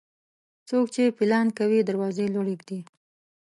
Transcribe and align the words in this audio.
څوک 0.69 0.85
چې 0.95 1.13
پيلان 1.17 1.47
کوي، 1.57 1.79
دروازې 1.89 2.25
لوړي 2.33 2.53
اېږدي. 2.55 2.79